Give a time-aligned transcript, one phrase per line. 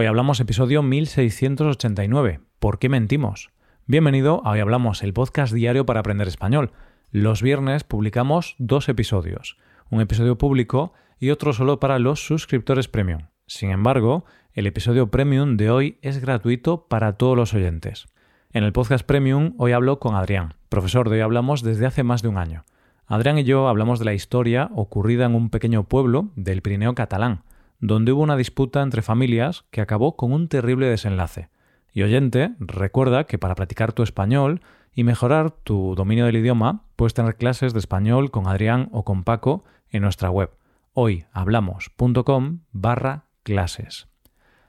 [0.00, 2.38] Hoy hablamos episodio 1689.
[2.60, 3.50] ¿Por qué mentimos?
[3.86, 6.70] Bienvenido a Hoy Hablamos, el podcast diario para aprender español.
[7.10, 9.56] Los viernes publicamos dos episodios,
[9.90, 13.22] un episodio público y otro solo para los suscriptores premium.
[13.48, 18.06] Sin embargo, el episodio premium de hoy es gratuito para todos los oyentes.
[18.52, 22.22] En el podcast premium hoy hablo con Adrián, profesor de Hoy Hablamos desde hace más
[22.22, 22.64] de un año.
[23.04, 27.42] Adrián y yo hablamos de la historia ocurrida en un pequeño pueblo del Pirineo catalán,
[27.80, 31.48] donde hubo una disputa entre familias que acabó con un terrible desenlace.
[31.92, 34.60] Y oyente, recuerda que para practicar tu español
[34.94, 39.24] y mejorar tu dominio del idioma, puedes tener clases de español con Adrián o con
[39.24, 40.50] Paco en nuestra web
[40.98, 44.08] hoyhablamos.com barra clases.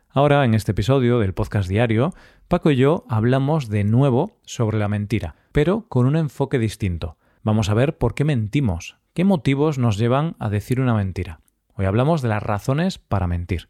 [0.10, 2.14] Ahora, en este episodio del podcast diario,
[2.48, 7.18] Paco y yo hablamos de nuevo sobre la mentira, pero con un enfoque distinto.
[7.42, 11.40] Vamos a ver por qué mentimos, qué motivos nos llevan a decir una mentira.
[11.80, 13.70] Hoy hablamos de las razones para mentir.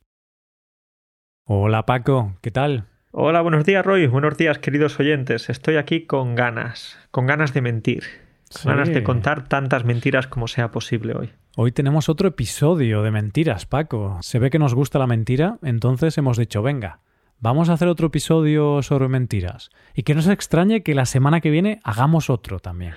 [1.46, 2.88] Hola Paco, ¿qué tal?
[3.12, 5.48] Hola, buenos días Roy, buenos días queridos oyentes.
[5.48, 8.06] Estoy aquí con ganas, con ganas de mentir,
[8.52, 11.30] con ganas de contar tantas mentiras como sea posible hoy.
[11.56, 14.18] Hoy tenemos otro episodio de mentiras, Paco.
[14.22, 17.02] Se ve que nos gusta la mentira, entonces hemos dicho, venga,
[17.42, 19.70] Vamos a hacer otro episodio sobre mentiras.
[19.96, 22.94] Y que no se extrañe que la semana que viene hagamos otro también.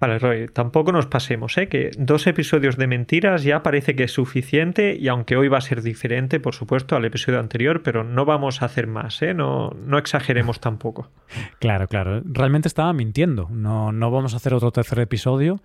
[0.00, 1.68] Vale, Roy, tampoco nos pasemos, ¿eh?
[1.68, 5.62] Que dos episodios de mentiras ya parece que es suficiente y aunque hoy va a
[5.62, 9.34] ser diferente, por supuesto, al episodio anterior, pero no vamos a hacer más, ¿eh?
[9.34, 11.10] No, no exageremos tampoco.
[11.58, 12.22] Claro, claro.
[12.24, 13.48] Realmente estaba mintiendo.
[13.50, 15.60] No, no vamos a hacer otro tercer episodio.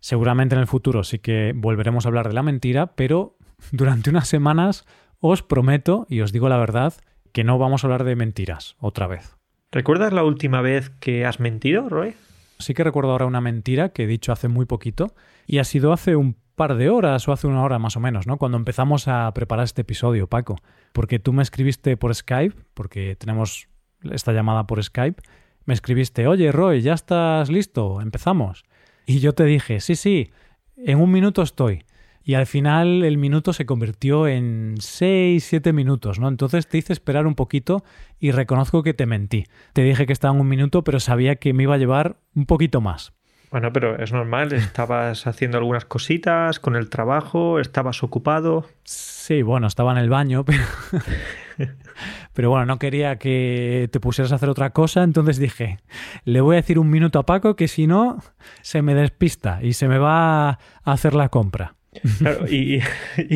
[0.00, 3.36] Seguramente en el futuro sí que volveremos a hablar de la mentira, pero
[3.72, 4.84] durante unas semanas
[5.20, 6.94] os prometo, y os digo la verdad,
[7.32, 9.36] que no vamos a hablar de mentiras otra vez.
[9.70, 12.14] ¿Recuerdas la última vez que has mentido, Roy?
[12.58, 15.14] Sí que recuerdo ahora una mentira que he dicho hace muy poquito
[15.46, 18.26] y ha sido hace un par de horas o hace una hora más o menos,
[18.26, 18.36] ¿no?
[18.36, 20.56] Cuando empezamos a preparar este episodio, Paco.
[20.92, 23.68] Porque tú me escribiste por Skype, porque tenemos
[24.02, 25.22] esta llamada por Skype,
[25.64, 28.00] me escribiste, oye Roy, ¿ya estás listo?
[28.00, 28.64] Empezamos.
[29.06, 30.30] Y yo te dije, sí, sí,
[30.76, 31.84] en un minuto estoy.
[32.28, 36.28] Y al final el minuto se convirtió en 6, 7 minutos, ¿no?
[36.28, 37.82] Entonces te hice esperar un poquito
[38.20, 39.46] y reconozco que te mentí.
[39.72, 42.44] Te dije que estaba en un minuto, pero sabía que me iba a llevar un
[42.44, 43.14] poquito más.
[43.50, 48.66] Bueno, pero es normal, estabas haciendo algunas cositas con el trabajo, estabas ocupado.
[48.84, 50.64] Sí, bueno, estaba en el baño, pero...
[52.34, 55.78] pero bueno, no quería que te pusieras a hacer otra cosa, entonces dije,
[56.24, 58.18] le voy a decir un minuto a Paco que si no,
[58.60, 61.77] se me despista y se me va a hacer la compra.
[62.48, 62.80] Y,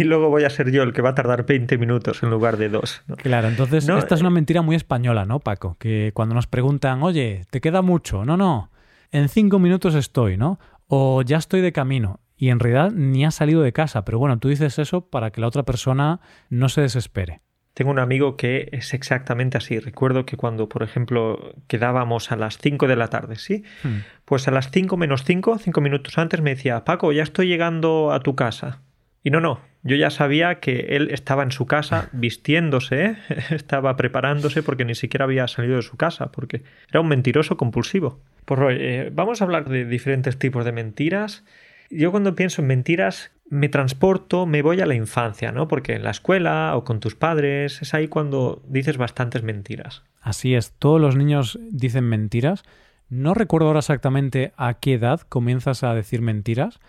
[0.05, 2.69] luego voy a ser yo el que va a tardar 20 minutos en lugar de
[2.69, 3.03] dos.
[3.19, 5.77] Claro, entonces esta es una mentira muy española, ¿no, Paco?
[5.78, 8.25] Que cuando nos preguntan, oye, ¿te queda mucho?
[8.25, 8.71] No, no,
[9.11, 10.59] en cinco minutos estoy, ¿no?
[10.89, 12.21] O ya estoy de camino.
[12.37, 15.41] Y en realidad ni has salido de casa, pero bueno, tú dices eso para que
[15.41, 16.21] la otra persona
[16.51, 17.41] no se desespere.
[17.75, 19.78] Tengo un amigo que es exactamente así.
[19.78, 23.65] Recuerdo que cuando, por ejemplo, quedábamos a las 5 de la tarde, ¿sí?
[23.83, 24.00] Hmm.
[24.25, 28.12] Pues a las 5 menos 5, 5 minutos antes, me decía, Paco, ya estoy llegando
[28.12, 28.83] a tu casa.
[29.25, 33.16] Y no, no, yo ya sabía que él estaba en su casa vistiéndose,
[33.50, 38.21] estaba preparándose porque ni siquiera había salido de su casa, porque era un mentiroso compulsivo.
[38.44, 41.44] Pues eh, vamos a hablar de diferentes tipos de mentiras.
[41.91, 45.69] Yo cuando pienso en mentiras me transporto, me voy a la infancia, ¿no?
[45.69, 50.05] Porque en la escuela o con tus padres es ahí cuando dices bastantes mentiras.
[50.23, 52.63] Así es, todos los niños dicen mentiras.
[53.11, 56.81] No recuerdo ahora exactamente a qué edad comienzas a decir mentiras,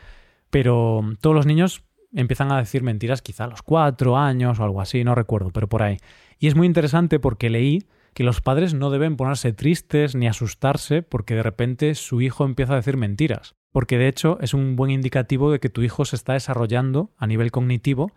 [0.51, 4.79] pero todos los niños empiezan a decir mentiras quizá a los cuatro años o algo
[4.79, 5.97] así, no recuerdo, pero por ahí.
[6.39, 7.79] Y es muy interesante porque leí
[8.13, 12.71] que los padres no deben ponerse tristes ni asustarse porque de repente su hijo empieza
[12.71, 16.15] a decir mentiras porque de hecho es un buen indicativo de que tu hijo se
[16.15, 18.11] está desarrollando a nivel cognitivo.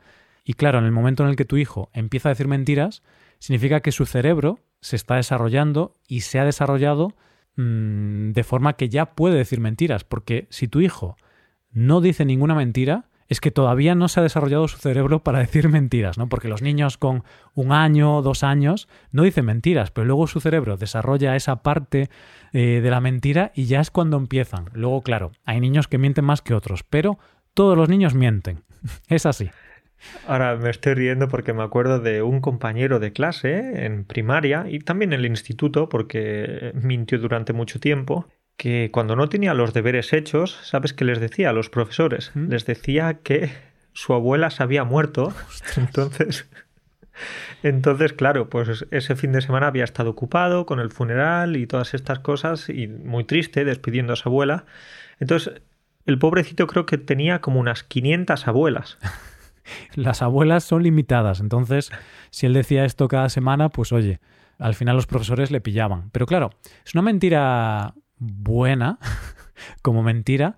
[0.44, 3.02] Y claro, en el momento en el que tu hijo empieza a decir mentiras,
[3.40, 7.14] significa que su cerebro se está desarrollando y se ha desarrollado
[7.56, 11.16] mm, de forma que ya puede decir mentiras, porque si tu hijo
[11.72, 15.68] no dice ninguna mentira, es que todavía no se ha desarrollado su cerebro para decir
[15.68, 16.28] mentiras, ¿no?
[16.28, 20.76] Porque los niños con un año, dos años, no dicen mentiras, pero luego su cerebro
[20.76, 22.08] desarrolla esa parte
[22.52, 24.66] eh, de la mentira y ya es cuando empiezan.
[24.72, 27.18] Luego, claro, hay niños que mienten más que otros, pero
[27.54, 28.62] todos los niños mienten.
[29.08, 29.50] es así.
[30.26, 34.78] Ahora me estoy riendo porque me acuerdo de un compañero de clase en primaria y
[34.80, 40.12] también en el instituto porque mintió durante mucho tiempo que cuando no tenía los deberes
[40.12, 42.32] hechos, ¿sabes qué les decía a los profesores?
[42.34, 42.48] ¿Mm?
[42.48, 43.50] Les decía que
[43.92, 45.32] su abuela se había muerto.
[45.76, 46.48] Entonces,
[47.62, 51.94] entonces, claro, pues ese fin de semana había estado ocupado con el funeral y todas
[51.94, 54.64] estas cosas y muy triste despidiendo a su abuela.
[55.18, 55.62] Entonces,
[56.04, 58.98] el pobrecito creo que tenía como unas 500 abuelas.
[59.94, 61.40] las abuelas son limitadas.
[61.40, 61.90] Entonces,
[62.30, 64.20] si él decía esto cada semana, pues oye,
[64.58, 66.10] al final los profesores le pillaban.
[66.10, 66.50] Pero claro,
[66.84, 68.98] es una mentira buena
[69.82, 70.56] como mentira,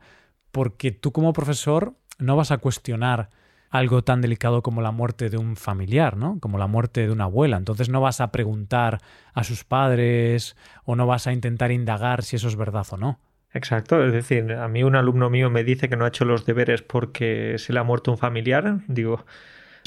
[0.51, 3.31] porque tú como profesor no vas a cuestionar
[3.71, 6.39] algo tan delicado como la muerte de un familiar, ¿no?
[6.41, 7.57] Como la muerte de una abuela.
[7.57, 9.01] Entonces no vas a preguntar
[9.35, 13.21] a sus padres o no vas a intentar indagar si eso es verdad o no.
[13.53, 16.45] Exacto, es decir, a mí un alumno mío me dice que no ha hecho los
[16.45, 19.25] deberes porque se le ha muerto un familiar, digo,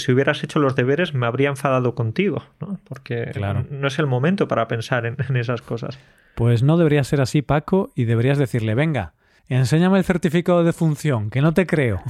[0.02, 2.80] si hubieras hecho los deberes me habría enfadado contigo, ¿no?
[2.84, 3.32] Porque
[3.70, 5.98] no es el momento para pensar en, en esas cosas.
[6.36, 9.14] Pues no debería ser así, Paco, y deberías decirle, venga,
[9.48, 12.02] enséñame el certificado de función, que no te creo,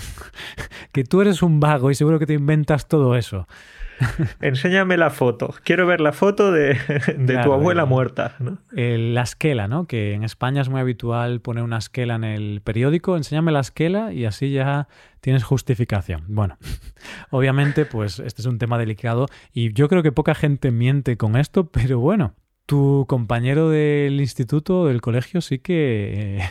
[0.92, 3.48] que tú eres un vago y seguro que te inventas todo eso.
[4.42, 5.54] Enséñame la foto.
[5.64, 6.78] Quiero ver la foto de,
[7.44, 8.36] tu abuela muerta.
[8.40, 8.58] ¿no?
[8.72, 9.86] la esquela, ¿no?
[9.86, 13.18] Que en España es muy habitual poner una esquela en el periódico.
[13.18, 14.88] Enséñame la esquela y así ya
[15.22, 16.24] tienes justificación.
[16.28, 16.58] Bueno,
[17.30, 21.36] obviamente, pues este es un tema delicado y yo creo que poca gente miente con
[21.36, 22.34] esto, pero bueno,
[22.66, 26.50] tu compañero del instituto, del colegio, sí que eh,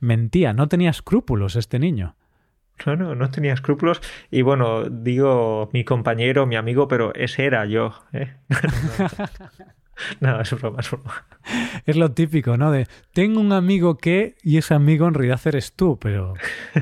[0.00, 2.16] mentía, no tenía escrúpulos este niño.
[2.86, 4.00] No, no, no tenía escrúpulos.
[4.30, 7.94] Y bueno, digo mi compañero, mi amigo, pero ese era yo.
[8.12, 8.34] ¿eh?
[10.20, 11.24] no, es broma, es broma.
[11.86, 12.70] Es lo típico, ¿no?
[12.70, 16.34] De tengo un amigo que, y ese amigo en realidad eres tú, pero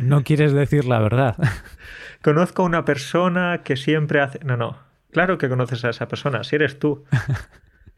[0.02, 1.36] no quieres decir la verdad.
[2.22, 4.40] Conozco a una persona que siempre hace.
[4.44, 4.78] No, no.
[5.10, 7.04] Claro que conoces a esa persona, si eres tú.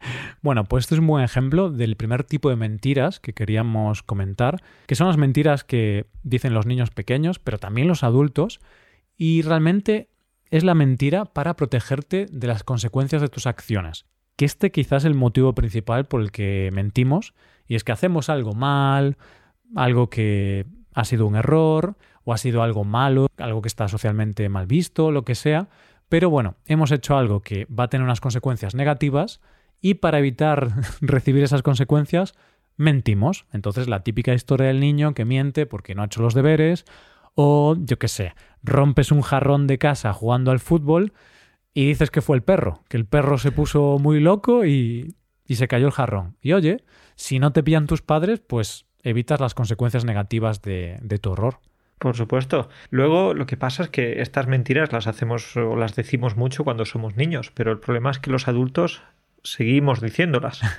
[0.41, 4.61] Bueno, pues este es un buen ejemplo del primer tipo de mentiras que queríamos comentar,
[4.87, 8.59] que son las mentiras que dicen los niños pequeños, pero también los adultos,
[9.17, 10.09] y realmente
[10.49, 14.05] es la mentira para protegerte de las consecuencias de tus acciones.
[14.35, 17.33] Que este quizás es el motivo principal por el que mentimos,
[17.67, 19.17] y es que hacemos algo mal,
[19.75, 24.47] algo que ha sido un error, o ha sido algo malo, algo que está socialmente
[24.49, 25.69] mal visto, lo que sea,
[26.09, 29.39] pero bueno, hemos hecho algo que va a tener unas consecuencias negativas,
[29.81, 30.69] y para evitar
[31.01, 32.33] recibir esas consecuencias,
[32.77, 33.45] mentimos.
[33.51, 36.85] Entonces, la típica historia del niño que miente porque no ha hecho los deberes,
[37.35, 41.13] o yo qué sé, rompes un jarrón de casa jugando al fútbol
[41.73, 45.15] y dices que fue el perro, que el perro se puso muy loco y,
[45.47, 46.35] y se cayó el jarrón.
[46.41, 46.83] Y oye,
[47.15, 51.59] si no te pillan tus padres, pues evitas las consecuencias negativas de, de tu horror.
[51.97, 52.67] Por supuesto.
[52.89, 56.83] Luego lo que pasa es que estas mentiras las hacemos o las decimos mucho cuando
[56.83, 59.03] somos niños, pero el problema es que los adultos
[59.43, 60.61] seguimos diciéndolas.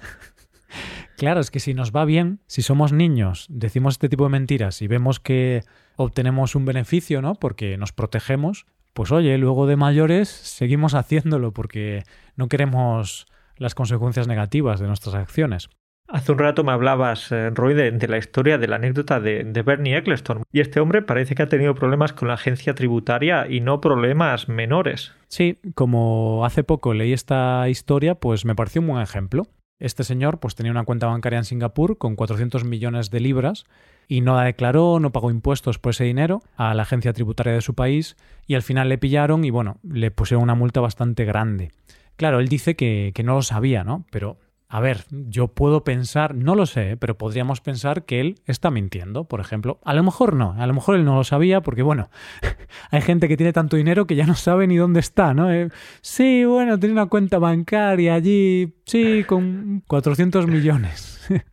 [1.23, 4.83] Claro, es que si nos va bien, si somos niños, decimos este tipo de mentiras
[4.83, 5.63] y vemos que
[5.95, 7.37] obtenemos un beneficio, ¿no?
[7.37, 12.03] Porque nos protegemos, pues oye, luego de mayores seguimos haciéndolo porque
[12.35, 13.27] no queremos
[13.57, 15.69] las consecuencias negativas de nuestras acciones.
[16.13, 19.63] Hace un rato me hablabas, eh, Roy, de, la historia, de la anécdota de, de,
[19.63, 20.43] Bernie Eccleston.
[20.53, 24.47] Y este hombre parece que ha tenido problemas con la agencia tributaria y no problemas
[24.47, 25.13] menores.
[25.29, 29.47] Sí, como hace poco leí esta historia, pues me pareció un buen ejemplo.
[29.81, 33.65] Este señor pues tenía una cuenta bancaria en Singapur con 400 millones de libras
[34.07, 37.63] y no la declaró, no pagó impuestos por ese dinero a la agencia tributaria de
[37.63, 41.71] su país y al final le pillaron y bueno, le pusieron una multa bastante grande.
[42.17, 44.05] Claro, él dice que, que no lo sabía, ¿no?
[44.11, 44.37] Pero
[44.75, 49.25] a ver, yo puedo pensar, no lo sé, pero podríamos pensar que él está mintiendo,
[49.25, 49.79] por ejemplo.
[49.85, 52.09] A lo mejor no, a lo mejor él no lo sabía porque, bueno,
[52.91, 55.53] hay gente que tiene tanto dinero que ya no sabe ni dónde está, ¿no?
[55.53, 55.69] Eh,
[56.01, 61.21] sí, bueno, tiene una cuenta bancaria allí, sí, con 400 millones.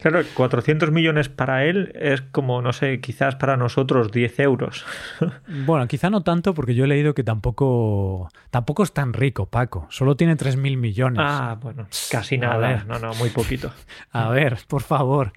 [0.00, 4.84] Claro, 400 millones para él es como, no sé, quizás para nosotros 10 euros.
[5.66, 9.86] Bueno, quizá no tanto porque yo he leído que tampoco, tampoco es tan rico, Paco.
[9.90, 11.20] Solo tiene 3.000 millones.
[11.22, 12.84] Ah, bueno, casi nada.
[12.86, 13.72] No, no, muy poquito.
[14.12, 15.32] A ver, por favor.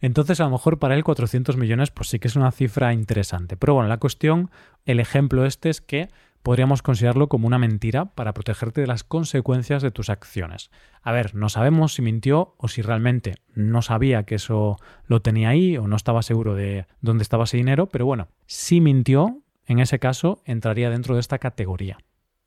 [0.00, 3.56] Entonces, a lo mejor para él 400 millones, pues sí que es una cifra interesante.
[3.56, 4.50] Pero bueno, la cuestión,
[4.86, 6.08] el ejemplo este es que
[6.42, 10.70] podríamos considerarlo como una mentira para protegerte de las consecuencias de tus acciones.
[11.02, 15.50] A ver, no sabemos si mintió o si realmente no sabía que eso lo tenía
[15.50, 19.78] ahí o no estaba seguro de dónde estaba ese dinero, pero bueno, si mintió, en
[19.78, 21.98] ese caso entraría dentro de esta categoría.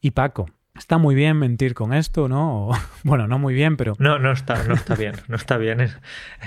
[0.02, 2.72] Y Paco, Está muy bien mentir con esto, ¿no?
[3.04, 3.94] bueno, no muy bien, pero...
[4.00, 5.14] No, no está, no está bien.
[5.28, 5.88] No está bien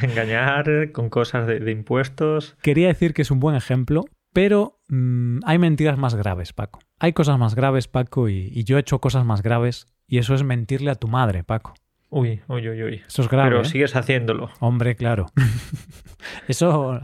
[0.02, 2.56] engañar con cosas de, impuestos.
[2.60, 6.80] Quería decir que es un buen ejemplo, pero mm, hay mentiras más graves, Paco.
[6.98, 10.42] Hay cosas más graves, Paco, y, yo he hecho cosas más graves, y eso es
[10.42, 11.74] mentirle a tu madre, Paco.
[12.08, 13.02] Uy, uy, uy, uy.
[13.06, 13.50] Eso es grave.
[13.50, 13.64] Pero ¿eh?
[13.64, 14.48] sigues haciéndolo.
[14.60, 15.26] Hombre, claro.
[16.48, 17.00] eso,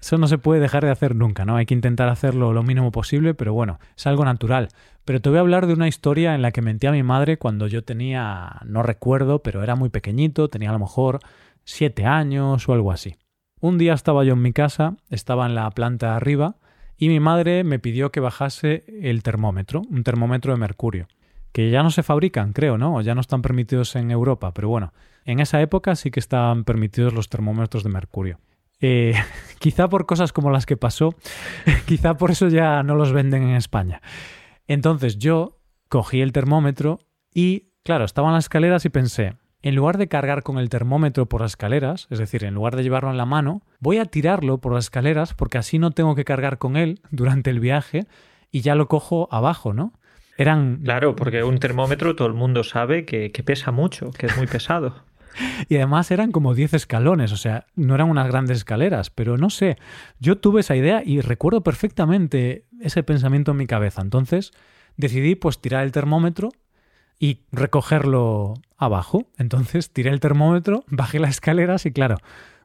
[0.00, 1.56] eso no se puede dejar de hacer nunca, ¿no?
[1.56, 4.68] Hay que intentar hacerlo lo mínimo posible, pero bueno, es algo natural.
[5.04, 7.38] Pero te voy a hablar de una historia en la que mentí a mi madre
[7.38, 11.20] cuando yo tenía, no recuerdo, pero era muy pequeñito, tenía a lo mejor
[11.64, 13.16] siete años o algo así.
[13.60, 16.56] Un día estaba yo en mi casa, estaba en la planta de arriba,
[17.02, 21.08] y mi madre me pidió que bajase el termómetro, un termómetro de mercurio,
[21.50, 22.94] que ya no se fabrican, creo, ¿no?
[22.94, 24.92] O ya no están permitidos en Europa, pero bueno,
[25.24, 28.38] en esa época sí que estaban permitidos los termómetros de mercurio.
[28.80, 29.16] Eh,
[29.58, 31.16] quizá por cosas como las que pasó,
[31.88, 34.00] quizá por eso ya no los venden en España.
[34.68, 37.00] Entonces yo cogí el termómetro
[37.34, 41.26] y, claro, estaba en las escaleras y pensé, en lugar de cargar con el termómetro
[41.26, 44.58] por las escaleras, es decir, en lugar de llevarlo en la mano, voy a tirarlo
[44.58, 48.06] por las escaleras porque así no tengo que cargar con él durante el viaje
[48.50, 49.92] y ya lo cojo abajo, ¿no?
[50.36, 50.80] Eran...
[50.82, 55.04] Claro, porque un termómetro todo el mundo sabe que, pesa mucho, que es muy pesado.
[55.68, 59.50] y además eran como 10 escalones, o sea, no eran unas grandes escaleras, pero no
[59.50, 59.78] sé,
[60.18, 64.02] yo tuve esa idea y recuerdo perfectamente ese pensamiento en mi cabeza.
[64.02, 64.52] Entonces
[64.96, 66.50] decidí pues tirar el termómetro
[67.22, 69.28] y recogerlo abajo.
[69.38, 72.16] Entonces tiré el termómetro, bajé las escaleras y claro,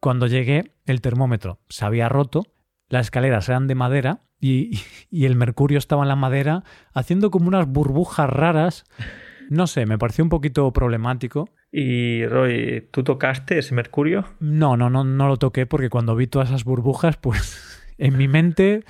[0.01, 2.41] cuando llegué el termómetro se había roto,
[2.89, 7.67] las escaleras eran de madera y, el mercurio estaba en la madera haciendo como unas
[7.67, 8.85] burbujas raras.
[9.49, 11.49] No sé, me pareció un poquito problemático.
[11.71, 14.25] ¿Y Roy, tú tocaste ese mercurio?
[14.39, 18.27] No, no, no, no lo toqué porque cuando vi todas esas burbujas, pues en mi
[18.27, 18.83] mente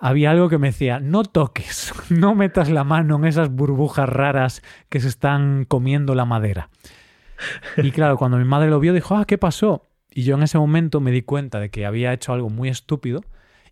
[0.00, 4.62] había algo que me decía, no toques, no metas la mano en esas burbujas raras
[4.88, 6.70] que se están comiendo la madera.
[7.76, 9.88] Y claro, cuando mi madre lo vio, dijo, ah, ¿qué pasó?
[10.10, 13.20] Y yo en ese momento me di cuenta de que había hecho algo muy estúpido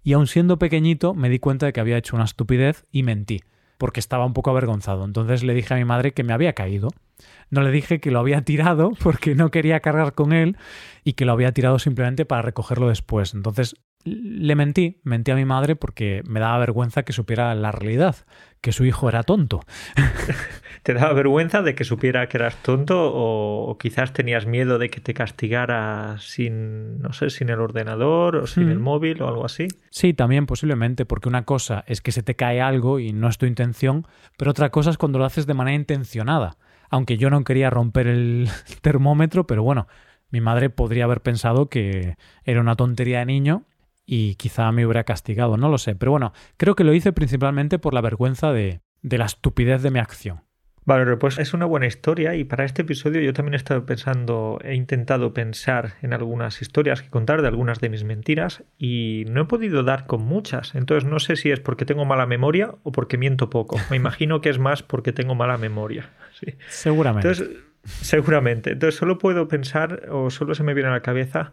[0.03, 3.41] y aun siendo pequeñito me di cuenta de que había hecho una estupidez y mentí,
[3.79, 5.05] porque estaba un poco avergonzado.
[5.07, 6.89] Entonces le dije a mi madre que me había caído.
[7.49, 10.59] No le dije que lo había tirado porque no quería cargar con él
[11.03, 13.33] y que lo había tirado simplemente para recogerlo después.
[13.33, 18.17] Entonces le mentí, mentí a mi madre porque me daba vergüenza que supiera la realidad,
[18.61, 19.61] que su hijo era tonto.
[20.83, 25.01] ¿Te daba vergüenza de que supiera que eras tonto o, quizás tenías miedo de que
[25.01, 28.83] te castigara sin, no sé, sin el ordenador o sin el mm.
[28.83, 29.69] móvil o algo así?
[29.91, 33.39] Sí, también posiblemente, porque una cosa es que se te cae algo y no es
[33.39, 34.07] tu intención,
[34.37, 36.59] pero otra cosa es cuando lo haces de manera intencionada.
[36.91, 38.49] Aunque yo no quería romper el
[38.83, 39.89] termómetro, pero bueno,
[40.31, 43.65] mi madre podría haber pensado que era una tontería de niño
[44.07, 45.95] y quizá me hubiera castigado, no lo sé.
[45.95, 49.91] Pero bueno, creo que lo hice principalmente por la vergüenza de, de la estupidez de
[49.91, 50.43] mi acción.
[50.87, 54.59] Vale, pues es una buena historia y para este episodio yo también he estado pensando,
[54.63, 59.43] he intentado pensar en algunas historias que contar de algunas de mis mentiras y no
[59.43, 60.75] he podido dar con muchas.
[60.75, 63.79] Entonces no sé si es porque tengo mala memoria o porque miento poco.
[63.89, 66.11] Me imagino que es más porque tengo mala memoria.
[66.35, 66.57] Sí.
[66.67, 67.29] Seguramente.
[67.29, 68.73] Entonces, seguramente.
[68.73, 71.53] Entonces solo puedo pensar o solo se me viene a la cabeza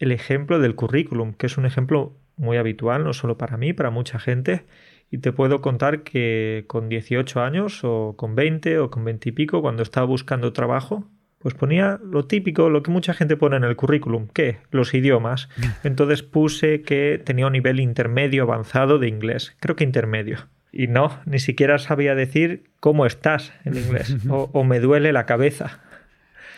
[0.00, 3.90] el ejemplo del currículum, que es un ejemplo muy habitual, no solo para mí, para
[3.90, 4.64] mucha gente.
[5.10, 9.32] Y te puedo contar que con 18 años o con 20 o con 20 y
[9.32, 11.06] pico, cuando estaba buscando trabajo,
[11.38, 14.58] pues ponía lo típico, lo que mucha gente pone en el currículum, ¿qué?
[14.70, 15.48] Los idiomas.
[15.84, 20.48] Entonces puse que tenía un nivel intermedio avanzado de inglés, creo que intermedio.
[20.72, 25.26] Y no, ni siquiera sabía decir cómo estás en inglés o, o me duele la
[25.26, 25.82] cabeza.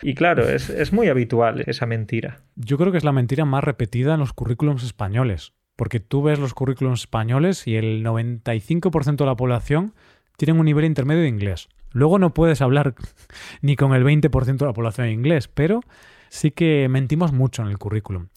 [0.03, 2.41] Y claro, es, muy habitual esa mentira.
[2.57, 6.39] Yo creo que es la mentira más repetida en los currículums españoles, porque tú ves
[6.39, 9.95] los currículums españoles y el 95% de la población
[10.37, 11.69] tienen un nivel intermedio de inglés.
[11.93, 12.95] Luego no puedes hablar
[13.63, 15.81] ni con el 20% de la población en inglés, pero
[16.29, 18.29] sí que mentimos mucho en el currículum.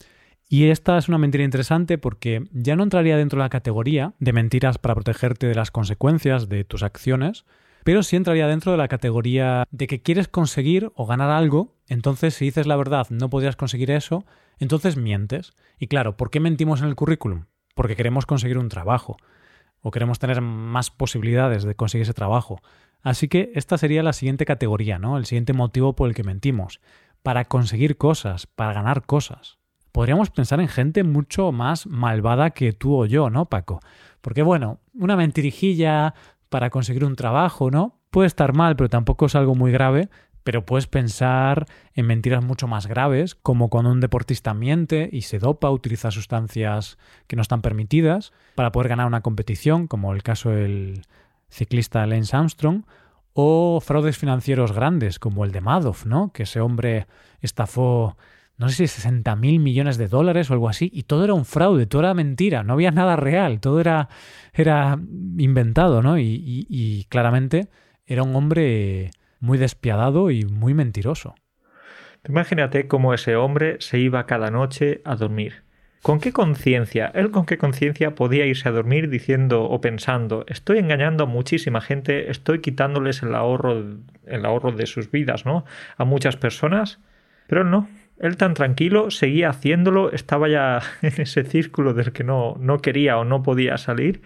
[0.48, 4.34] Y esta es una mentira interesante porque ya no entraría dentro de la categoría de
[4.34, 7.45] mentiras para protegerte de las consecuencias de tus acciones,
[7.85, 12.33] pero sí entraría dentro de la categoría de que quieres conseguir o ganar algo, entonces
[12.33, 14.25] si dices la verdad no podrías conseguir eso,
[14.57, 15.53] entonces mientes.
[15.77, 17.45] Y claro, ¿por qué mentimos en el currículum?
[17.75, 19.17] Porque queremos conseguir un trabajo
[19.81, 22.59] o queremos tener más posibilidades de conseguir ese trabajo.
[23.03, 25.15] Así que esta sería la siguiente categoría, ¿no?
[25.15, 26.81] El siguiente motivo por el que mentimos.
[27.21, 29.59] Para conseguir cosas, para ganar cosas.
[29.91, 33.79] Podríamos pensar en gente mucho más malvada que tú o yo, ¿no, Paco?
[34.21, 36.15] Porque bueno, una mentirijilla,
[36.55, 38.00] para conseguir un trabajo, ¿no?
[38.12, 40.07] Puede estar mal, pero tampoco es algo muy grave,
[40.45, 45.38] pero puedes pensar en mentiras mucho más graves, como cuando un deportista miente y se
[45.38, 46.97] dopa, utiliza sustancias
[47.27, 51.01] que no están permitidas para poder ganar una competición, como el caso del
[51.50, 52.85] ciclista Lance Armstrong,
[53.33, 56.31] o fraudes financieros grandes, como el de Madoff, ¿no?
[56.31, 57.05] Que ese hombre
[57.41, 58.15] estafó
[58.57, 61.45] no sé si 60 mil millones de dólares o algo así, y todo era un
[61.45, 64.07] fraude, todo era mentira, no había nada real, todo era,
[64.53, 64.97] era
[65.38, 66.17] inventado, ¿no?
[66.17, 67.67] Y, claramente
[68.05, 71.35] era un hombre muy despiadado y muy mentiroso.
[72.27, 75.63] Imagínate cómo ese hombre se iba cada noche a dormir.
[76.01, 77.12] ¿Con qué conciencia?
[77.15, 81.81] Él con qué conciencia podía irse a dormir diciendo o pensando, estoy engañando a muchísima
[81.81, 85.65] gente, estoy quitándoles el ahorro, el ahorro de sus vidas, ¿no?
[85.97, 87.00] A muchas personas.
[87.47, 87.88] Pero no,
[88.19, 93.17] él tan tranquilo, seguía haciéndolo, estaba ya en ese círculo del que no, no quería
[93.17, 94.22] o no podía salir.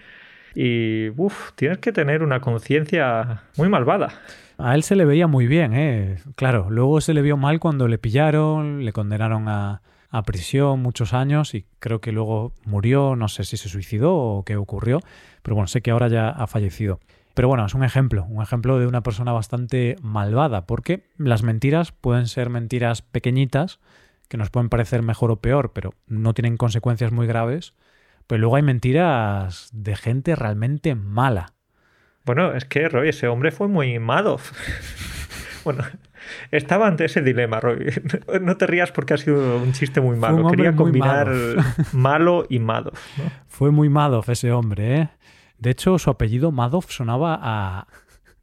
[0.56, 4.14] Y, uff, tienes que tener una conciencia muy malvada.
[4.58, 6.18] A él se le veía muy bien, ¿eh?
[6.36, 11.14] Claro, luego se le vio mal cuando le pillaron, le condenaron a, a prisión muchos
[11.14, 15.00] años y creo que luego murió, no sé si se suicidó o qué ocurrió,
[15.44, 17.00] pero bueno, sé que ahora ya ha fallecido.
[17.40, 21.94] Pero bueno, es un ejemplo, un ejemplo de una persona bastante malvada, porque las mentiras
[21.94, 23.80] pueden ser mentiras pequeñitas,
[24.28, 27.76] que nos pueden parecer mejor o peor, pero no tienen consecuencias muy graves.
[28.28, 31.54] Pero luego hay mentiras de gente realmente mala.
[32.26, 34.52] Bueno, es que Roy, ese hombre fue muy Madoff.
[35.64, 35.86] bueno,
[36.52, 37.86] estaba ante ese dilema, Roy.
[38.42, 40.46] No te rías porque ha sido un chiste muy malo.
[40.50, 41.32] Quería combinar
[41.94, 43.00] malo y Madoff.
[43.48, 45.10] Fue muy Madoff ese hombre, ¿eh?
[45.60, 47.88] De hecho, su apellido Madoff sonaba a,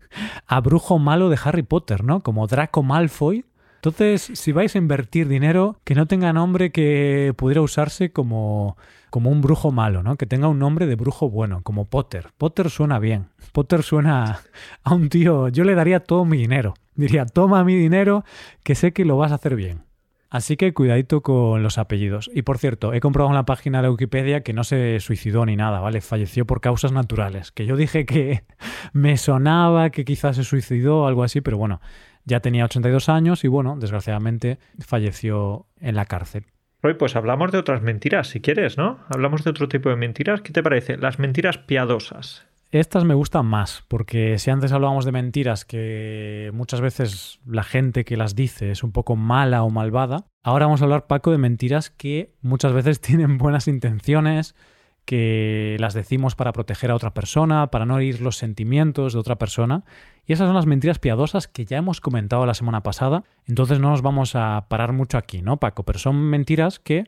[0.46, 2.20] a brujo malo de Harry Potter, ¿no?
[2.20, 3.44] Como Draco Malfoy.
[3.76, 8.76] Entonces, si vais a invertir dinero, que no tenga nombre que pudiera usarse como,
[9.10, 10.16] como un brujo malo, ¿no?
[10.16, 12.30] Que tenga un nombre de brujo bueno, como Potter.
[12.36, 13.28] Potter suena bien.
[13.52, 14.40] Potter suena
[14.82, 15.48] a un tío.
[15.48, 16.74] Yo le daría todo mi dinero.
[16.96, 18.24] Diría, toma mi dinero,
[18.64, 19.84] que sé que lo vas a hacer bien.
[20.28, 22.30] Así que cuidadito con los apellidos.
[22.34, 25.56] Y por cierto, he comprobado en la página de Wikipedia que no se suicidó ni
[25.56, 26.00] nada, ¿vale?
[26.00, 27.52] Falleció por causas naturales.
[27.52, 28.44] Que yo dije que
[28.92, 31.80] me sonaba que quizás se suicidó o algo así, pero bueno,
[32.24, 36.46] ya tenía 82 años y bueno, desgraciadamente falleció en la cárcel.
[36.82, 39.00] Roy, pues hablamos de otras mentiras, si quieres, ¿no?
[39.08, 40.42] Hablamos de otro tipo de mentiras.
[40.42, 40.96] ¿Qué te parece?
[40.96, 42.45] Las mentiras piadosas.
[42.72, 48.04] Estas me gustan más, porque si antes hablábamos de mentiras que muchas veces la gente
[48.04, 51.38] que las dice es un poco mala o malvada, ahora vamos a hablar, Paco, de
[51.38, 54.56] mentiras que muchas veces tienen buenas intenciones,
[55.04, 59.36] que las decimos para proteger a otra persona, para no herir los sentimientos de otra
[59.36, 59.84] persona.
[60.26, 63.90] Y esas son las mentiras piadosas que ya hemos comentado la semana pasada, entonces no
[63.90, 65.84] nos vamos a parar mucho aquí, ¿no, Paco?
[65.84, 67.04] Pero son mentiras que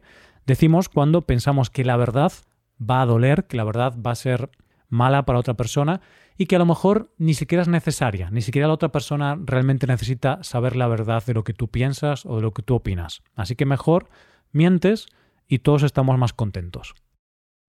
[0.47, 2.33] decimos cuando pensamos que la verdad
[2.81, 4.51] va a doler, que la verdad va a ser
[4.89, 6.01] mala para otra persona
[6.37, 9.87] y que a lo mejor ni siquiera es necesaria, ni siquiera la otra persona realmente
[9.87, 13.23] necesita saber la verdad de lo que tú piensas o de lo que tú opinas.
[13.35, 14.09] Así que mejor
[14.53, 15.09] mientes
[15.49, 16.95] y todos estamos más contentos.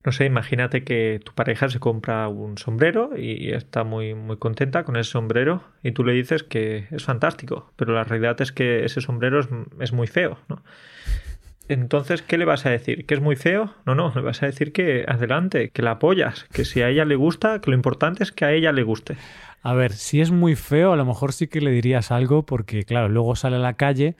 [0.05, 4.85] No sé, imagínate que tu pareja se compra un sombrero y está muy, muy contenta
[4.85, 8.85] con ese sombrero y tú le dices que es fantástico, pero la realidad es que
[8.85, 9.49] ese sombrero es,
[9.81, 10.37] es muy feo.
[11.69, 13.05] Entonces, ¿qué le vas a decir?
[13.05, 13.75] ¿Que es muy feo?
[13.85, 17.05] No, no, le vas a decir que adelante, que la apoyas, que si a ella
[17.05, 19.15] le gusta, que lo importante es que a ella le guste.
[19.61, 22.85] A ver, si es muy feo, a lo mejor sí que le dirías algo, porque
[22.85, 24.15] claro, luego sale a la calle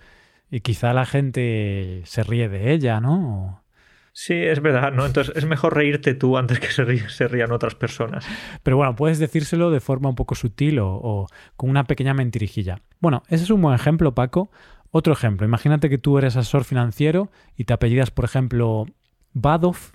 [0.51, 3.63] y quizá la gente se ríe de ella, ¿no?
[4.11, 5.05] Sí, es verdad, ¿no?
[5.07, 8.27] Entonces es mejor reírte tú antes que se, rían otras personas.
[8.61, 12.81] Pero bueno, puedes decírselo de forma un poco sutil o, o con una pequeña mentirijilla.
[12.99, 14.51] Bueno, ese es un buen ejemplo, Paco,
[14.91, 18.85] otro ejemplo, imagínate que tú eres asesor financiero y te apellidas, por ejemplo,
[19.33, 19.91] Badoff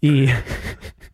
[0.00, 0.26] y,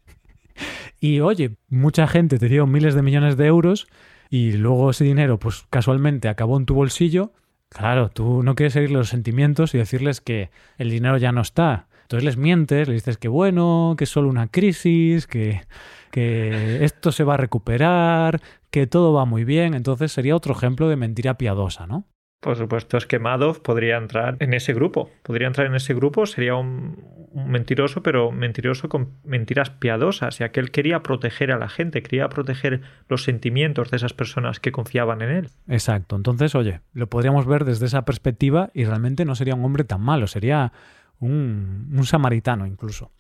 [1.00, 3.86] y oye, mucha gente te dio miles de millones de euros
[4.30, 7.32] y luego ese dinero, pues casualmente acabó en tu bolsillo.
[7.68, 11.88] Claro, tú no quieres seguir los sentimientos y decirles que el dinero ya no está.
[12.02, 15.62] Entonces les mientes, les dices que bueno, que es solo una crisis, que,
[16.10, 19.74] que esto se va a recuperar, que todo va muy bien.
[19.74, 22.04] Entonces sería otro ejemplo de mentira piadosa, ¿no?
[22.40, 25.10] Por supuesto, es que Madoff podría entrar en ese grupo.
[25.22, 26.96] Podría entrar en ese grupo, sería un,
[27.34, 32.30] mentiroso, pero mentiroso con mentiras piadosas, ya que él quería proteger a la gente, quería
[32.30, 35.48] proteger los sentimientos de esas personas que confiaban en él.
[35.68, 36.16] Exacto.
[36.16, 40.00] Entonces, oye, lo podríamos ver desde esa perspectiva y realmente no sería un hombre tan
[40.00, 40.72] malo, sería
[41.18, 43.12] un, un samaritano incluso.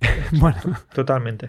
[0.32, 0.60] bueno.
[0.94, 1.48] Totalmente.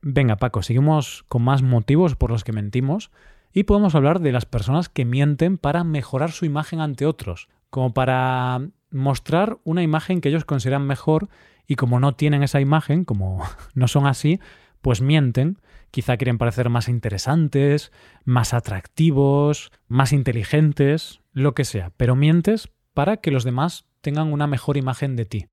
[0.00, 3.10] Venga, Paco, seguimos con más motivos por los que mentimos.
[3.56, 7.94] Y podemos hablar de las personas que mienten para mejorar su imagen ante otros, como
[7.94, 11.30] para mostrar una imagen que ellos consideran mejor
[11.66, 13.42] y como no tienen esa imagen, como
[13.74, 14.40] no son así,
[14.82, 15.56] pues mienten.
[15.90, 17.92] Quizá quieren parecer más interesantes,
[18.26, 24.46] más atractivos, más inteligentes, lo que sea, pero mientes para que los demás tengan una
[24.46, 25.46] mejor imagen de ti.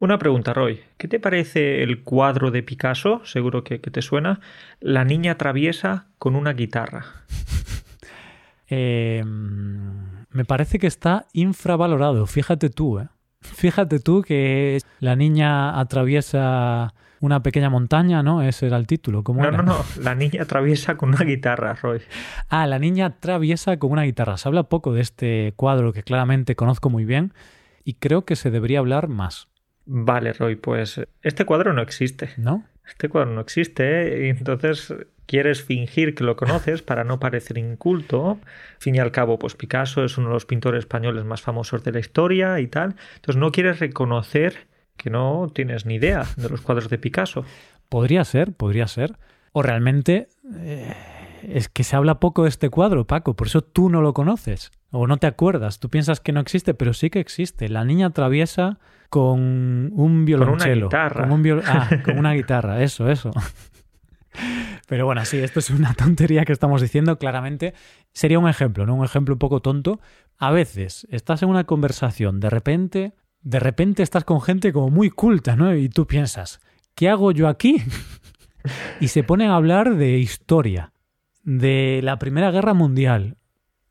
[0.00, 0.80] Una pregunta, Roy.
[0.98, 3.22] ¿Qué te parece el cuadro de Picasso?
[3.24, 4.40] Seguro que, te suena.
[4.80, 7.06] La niña traviesa con una guitarra.
[8.66, 12.26] Em, me parece que está infravalorado.
[12.26, 13.08] Fíjate tú, ¿eh?
[13.42, 18.42] Fíjate tú que la niña atraviesa una pequeña montaña, ¿no?
[18.42, 19.22] Ese era el título.
[19.22, 19.58] ¿Cómo no, era?
[19.58, 19.84] no, no.
[20.00, 22.00] La niña atraviesa con una guitarra, Roy.
[22.48, 24.38] Ah, la niña atraviesa con una guitarra.
[24.38, 27.34] Se habla poco de este cuadro que claramente conozco muy bien
[27.84, 29.48] y creo que se debería hablar más.
[29.86, 32.30] Vale, Roy, pues este cuadro no existe.
[32.36, 32.64] ¿No?
[32.86, 34.26] Este cuadro no existe, ¿eh?
[34.26, 34.94] y entonces
[35.26, 38.38] quieres fingir que lo conoces para no parecer inculto.
[38.42, 41.82] Al fin y al cabo, pues Picasso es uno de los pintores españoles más famosos
[41.84, 42.96] de la historia y tal.
[43.16, 44.66] Entonces no quieres reconocer
[44.96, 47.44] que no tienes ni idea de los cuadros de Picasso.
[47.88, 49.16] Podría ser, podría ser.
[49.52, 50.92] O realmente eh,
[51.48, 54.70] es que se habla poco de este cuadro, Paco, por eso tú no lo conoces
[54.90, 55.80] o no te acuerdas.
[55.80, 57.68] Tú piensas que no existe, pero sí que existe.
[57.68, 58.78] La niña traviesa
[59.10, 60.88] con un violonchelo.
[60.88, 61.28] Con una guitarra.
[61.28, 63.30] Con, un ah, con una guitarra, eso, eso.
[64.86, 67.74] Pero bueno, sí, esto es una tontería que estamos diciendo, claramente.
[68.12, 68.94] Sería un ejemplo, ¿no?
[68.94, 70.00] Un ejemplo un poco tonto.
[70.38, 75.10] A veces estás en una conversación, de repente, de repente estás con gente como muy
[75.10, 75.74] culta, ¿no?
[75.74, 76.60] Y tú piensas,
[76.94, 77.82] ¿qué hago yo aquí?
[79.00, 80.93] y se ponen a hablar de historia,
[81.44, 83.36] de la Primera Guerra Mundial.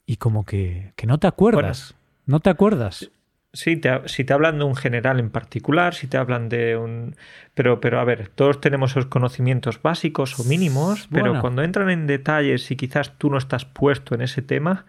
[0.05, 1.95] Y como que, que no te acuerdas.
[2.25, 3.09] no te acuerdas.
[3.55, 7.15] Sí, si te hablan de un general en particular, si te hablan de un...
[7.53, 12.07] Pero, pero a ver, todos tenemos esos conocimientos básicos o mínimos, pero cuando entran en
[12.07, 14.87] detalles y quizás tú no estás puesto en ese tema,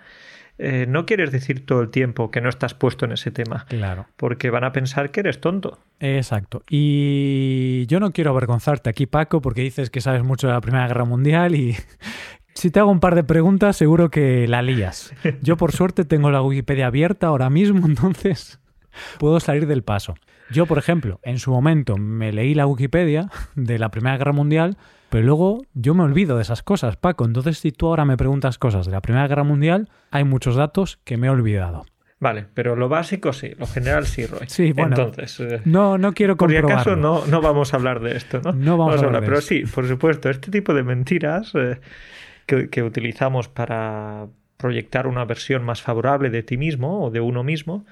[0.57, 3.67] eh, no quieres decir todo el tiempo que no estás puesto en ese tema.
[3.69, 4.07] Claro.
[4.17, 5.79] Porque van a pensar que eres tonto.
[6.01, 6.63] Exacto.
[6.71, 10.87] Y yo no quiero avergonzarte aquí, Paco, porque dices que sabes mucho de la Primera
[10.87, 11.77] Guerra Mundial y
[12.55, 15.13] si te hago un par de preguntas, seguro que la lías.
[15.43, 18.61] Yo, por suerte, tengo la Wikipedia abierta ahora mismo, entonces
[19.19, 20.15] puedo salir del paso.
[20.51, 24.77] Yo, por ejemplo, en su momento me leí la Wikipedia de la Primera Guerra Mundial,
[25.09, 27.25] pero luego yo me olvido de esas cosas, Paco.
[27.25, 30.99] Entonces, si tú ahora me preguntas cosas de la Primera Guerra Mundial, hay muchos datos
[31.05, 31.87] que me he olvidado.
[32.21, 34.47] Vale, pero lo básico sí, lo general sí, Roy.
[34.47, 34.97] Sí, bueno.
[34.97, 36.69] Entonces, eh, no, no quiero comprobarlo.
[36.69, 38.53] Por si acaso no, no vamos a hablar de esto, ¿no?
[38.53, 41.81] No vamos, a hablar, Pero sí, por supuesto, este tipo de mentiras eh,
[42.47, 47.85] que, utilizamos para proyectar una versión más favorable de ti mismo o de uno mismo,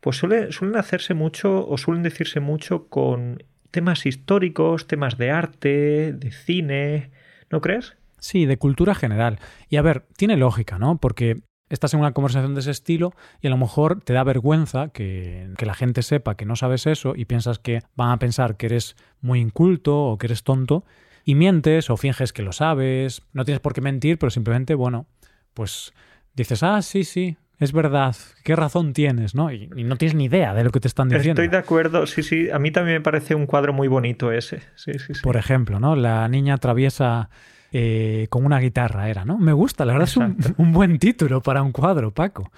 [0.00, 6.30] pues suelen hacerse mucho o suelen decirse mucho con temas históricos, temas de arte, de
[6.30, 7.10] cine,
[7.50, 7.96] ¿no crees?
[8.18, 9.38] Sí, de cultura general.
[9.68, 10.98] Y a ver, tiene lógica, ¿no?
[10.98, 14.90] Porque estás en una conversación de ese estilo y a lo mejor te da vergüenza
[14.90, 18.56] que, que, la gente sepa que no sabes eso y piensas que van a pensar
[18.56, 20.84] que eres muy inculto o que eres tonto
[21.24, 23.22] y mientes o finges que lo sabes.
[23.32, 25.06] No tienes por qué mentir, pero simplemente, bueno,
[25.54, 25.92] pues
[26.34, 29.52] dices, ah, sí, sí, es verdad, qué razón tienes, ¿no?
[29.52, 31.40] Y, no tienes ni idea de lo que te están diciendo.
[31.40, 34.62] Estoy de acuerdo, sí, sí, a mí también me parece un cuadro muy bonito ese.
[34.74, 35.94] Sí, sí, Por ejemplo, ¿no?
[35.94, 37.30] La niña atraviesa
[37.70, 39.38] eh, con una guitarra, era, ¿no?
[39.38, 40.16] Me gusta, la verdad es
[40.58, 42.50] un, buen título para un cuadro, Paco.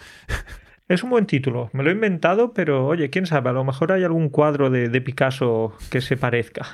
[0.88, 3.92] Es un buen título, me lo he inventado, pero oye, quién sabe, a lo mejor
[3.92, 6.66] hay algún cuadro de, de Picasso que se parezca.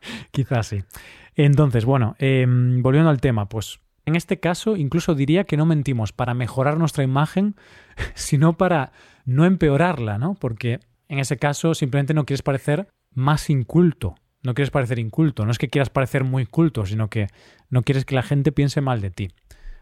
[0.32, 0.82] Quizás sí.
[1.34, 6.12] Entonces, bueno, em, volviendo al tema, pues en este caso incluso diría que no mentimos
[6.12, 7.54] para mejorar nuestra imagen,
[8.14, 8.92] sino para
[9.24, 10.34] no empeorarla, ¿no?
[10.34, 15.50] Porque en ese caso simplemente no quieres parecer más inculto, no quieres parecer inculto, no
[15.50, 17.28] es que quieras parecer muy culto, sino que
[17.68, 19.28] no quieres que la gente piense mal de ti.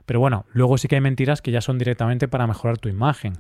[0.07, 3.35] Pero bueno, luego sí que hay mentiras que ya son directamente para mejorar tu imagen.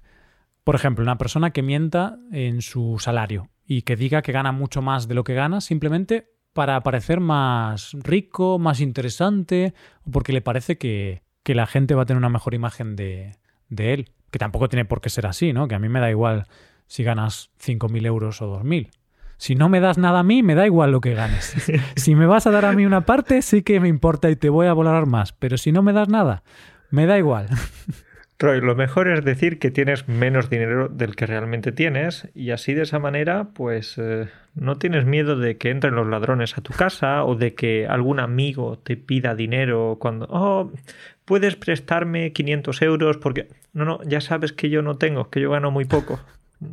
[0.64, 4.82] Por ejemplo, una persona que mienta en su salario y que diga que gana mucho
[4.82, 10.40] más de lo que gana simplemente para parecer más rico, más interesante, o porque le
[10.40, 13.36] parece que, la gente va a tener una mejor imagen de,
[13.68, 14.10] de, él.
[14.32, 15.68] Que tampoco tiene por qué ser así, ¿no?
[15.68, 16.48] Que a mí me da igual
[16.88, 18.90] si ganas 5.000 euros o 2.000.
[19.36, 21.54] Si no me das nada a mí, me da igual lo que ganes.
[21.94, 24.48] si me vas a dar a mí una parte, sí que me importa y te
[24.48, 25.32] voy a valorar más.
[25.34, 26.42] Pero si no me das nada,
[26.90, 27.46] me da igual.
[28.40, 32.72] Roy, lo mejor es decir que tienes menos dinero del que realmente tienes y así
[32.72, 36.72] de esa manera pues eh, no tienes miedo de que entren los ladrones a tu
[36.72, 40.70] casa o de que algún amigo te pida dinero cuando, oh,
[41.24, 45.50] puedes prestarme 500 euros porque, no, no, ya sabes que yo no tengo, que yo
[45.50, 46.20] gano muy poco.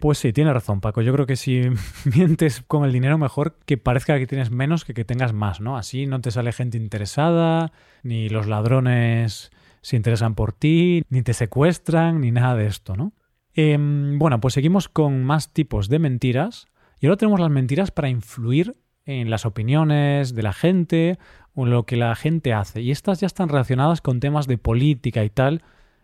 [0.00, 1.02] Pues sí, tiene razón, Paco.
[1.02, 1.62] Yo creo que si
[2.04, 5.76] mientes con el dinero, mejor que parezca que tienes menos que que tengas más, ¿no?
[5.76, 7.72] Así no te sale gente interesada,
[8.04, 9.50] ni los ladrones
[9.82, 13.12] se interesan por ti, ni te secuestran, ni nada de esto, ¿no?
[13.54, 16.66] Em, bueno, pues seguimos con más tipos de mentiras.
[17.00, 21.18] Y ahora tenemos las mentiras para influir en las opiniones de la gente
[21.54, 22.82] o en lo que la gente hace.
[22.82, 25.62] Y estas ya están relacionadas con temas de política y tal.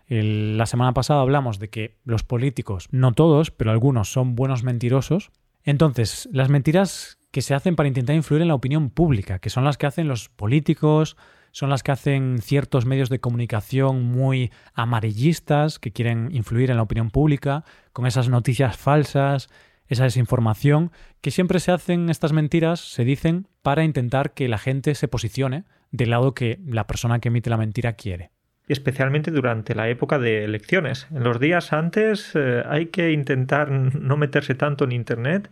[0.08, 5.30] la semana pasada hablamos de que los políticos, no todos, pero algunos son buenos mentirosos.
[5.64, 9.64] Entonces, las mentiras que se hacen para intentar influir en la opinión pública, que son
[9.64, 11.16] las que hacen los políticos,
[11.52, 16.82] son las que hacen ciertos medios de comunicación muy amarillistas que quieren influir en la
[16.82, 19.48] opinión pública con esas noticias falsas,
[19.86, 24.94] esa desinformación, que siempre se hacen estas mentiras, se dicen para intentar que la gente
[24.94, 28.30] se posicione del lado que la persona que emite la mentira quiere.
[28.68, 31.06] Especialmente durante la época de elecciones.
[31.10, 35.50] En los días antes eh, hay que intentar no meterse tanto en Internet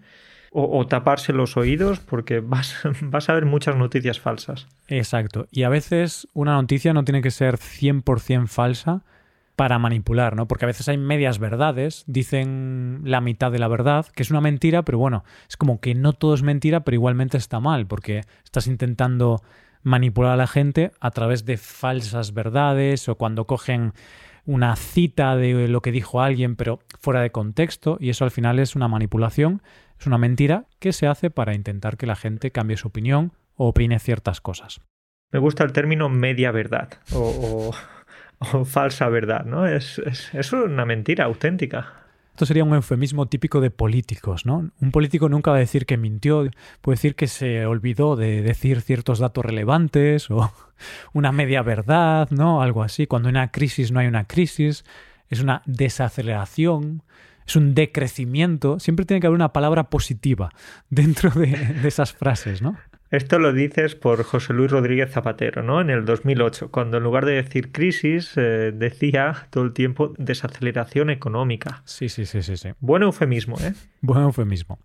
[0.52, 4.66] o, taparse los oídos porque vas, vas a ver muchas noticias falsas.
[4.88, 5.46] Exacto.
[5.50, 9.02] Y a veces una noticia no tiene que ser 100% falsa
[9.54, 10.48] para manipular, ¿no?
[10.48, 14.40] Porque a veces hay medias verdades, dicen la mitad de la verdad, que es una
[14.40, 18.22] mentira, pero bueno, es como que no todo es mentira, pero igualmente está mal, porque
[18.42, 19.42] estás intentando
[19.82, 23.92] manipular a la gente a través de falsas verdades o cuando cogen
[24.46, 28.58] una cita de lo que dijo alguien pero fuera de contexto y eso al final
[28.58, 29.62] es una manipulación,
[30.00, 33.68] es una mentira que se hace para intentar que la gente cambie su opinión o
[33.68, 34.80] opine ciertas cosas.
[35.30, 37.72] Me gusta el término media verdad o,
[38.64, 39.66] falsa verdad, ¿no?
[39.66, 42.00] Es, es, es una mentira auténtica.
[42.30, 44.70] Esto sería un eufemismo típico de políticos, ¿no?
[44.80, 46.48] Un político nunca va a decir que mintió,
[46.80, 50.50] puede decir que se olvidó de decir ciertos datos relevantes o
[51.12, 52.62] una media verdad, ¿no?
[52.62, 53.06] Algo así.
[53.06, 54.86] Cuando hay una crisis no hay una crisis,
[55.28, 57.02] es una desaceleración,
[57.50, 58.78] es un decrecimiento.
[58.78, 60.50] Siempre tiene que haber una palabra positiva
[60.90, 62.76] dentro de, de esas frases, ¿no?
[63.10, 65.80] Esto lo dices por José Luis Rodríguez Zapatero, ¿no?
[65.80, 71.10] En el 2008, cuando en lugar de decir crisis, eh, decía todo el tiempo desaceleración
[71.10, 71.82] económica.
[71.86, 72.68] Sí, sí, sí, sí, sí.
[72.78, 73.74] Buen eufemismo, ¿eh?
[74.00, 74.78] Buen eufemismo.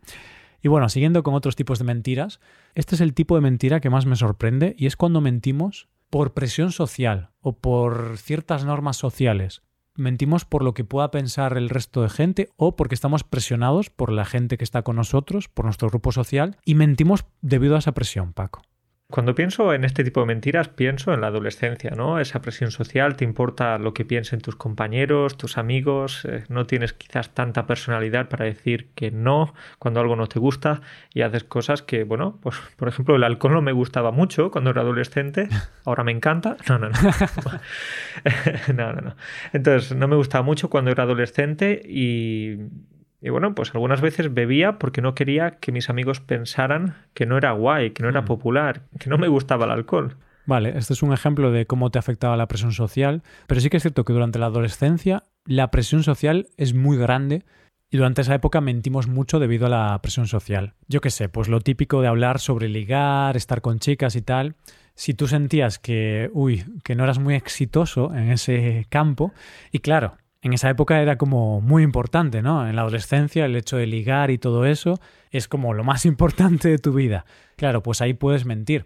[0.64, 2.40] Y bueno, siguiendo con otros tipos de mentiras,
[2.74, 6.34] este es el tipo de mentira que más me sorprende y es cuando mentimos por
[6.34, 9.62] presión social o por ciertas normas sociales
[9.96, 14.12] mentimos por lo que pueda pensar el resto de gente o porque estamos presionados por
[14.12, 17.94] la gente que está con nosotros, por nuestro grupo social, y mentimos debido a esa
[17.94, 18.62] presión, Paco.
[19.08, 22.20] Cuando pienso en este tipo de mentiras, pienso en la adolescencia, ¿no?
[22.20, 26.94] Esa presión social, te importa lo que piensen tus compañeros, tus amigos, eh, no tienes
[26.94, 30.82] quizás tanta personalidad para decir que no cuando algo no te gusta
[31.14, 34.72] y haces cosas que, bueno, pues por ejemplo el alcohol no me gustaba mucho cuando
[34.72, 35.50] era adolescente,
[35.86, 36.58] ahora me encanta.
[36.68, 36.96] No, no, no.
[38.74, 39.16] no, no, no.
[39.54, 42.58] Entonces, no me gustaba mucho cuando era adolescente y
[43.22, 47.38] y bueno, pues algunas veces bebía porque no quería que mis amigos pensaran que no
[47.38, 48.26] era guay, que no era mm.
[48.26, 50.18] popular, que no me gustaba el alcohol.
[50.46, 53.78] Vale, este es un ejemplo de cómo te afectaba la presión social, pero sí que
[53.78, 57.44] es cierto que durante la adolescencia la presión social es muy grande
[57.90, 60.74] y durante esa época mentimos mucho debido a la presión social.
[60.88, 64.56] Yo qué sé, pues lo típico de hablar sobre ligar, estar con chicas y tal.
[64.96, 69.34] Si tú sentías que, uy, que no eras muy exitoso en ese campo,
[69.72, 72.68] y claro, en esa época era como muy importante, ¿no?
[72.68, 75.00] En la adolescencia el hecho de ligar y todo eso
[75.32, 77.26] es como lo más importante de tu vida.
[77.56, 78.86] Claro, pues ahí puedes mentir.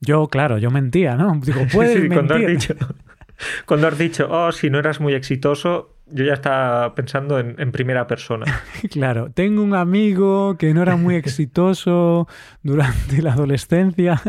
[0.00, 1.40] Yo, claro, yo mentía, ¿no?
[1.44, 2.12] Digo, puedes mentir.
[2.12, 2.74] Cuando has, dicho,
[3.66, 7.70] cuando has dicho, oh, si no eras muy exitoso, yo ya estaba pensando en, en,
[7.70, 8.62] primera persona.
[8.90, 12.26] Claro, tengo un amigo que no era muy exitoso
[12.62, 14.20] durante la adolescencia.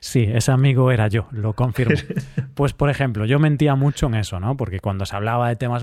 [0.00, 1.94] Sí, ese amigo era yo, lo confirmo.
[2.54, 4.54] Pues, por ejemplo, yo mentía mucho en eso, ¿no?
[4.56, 5.82] Porque cuando se hablaba de temas,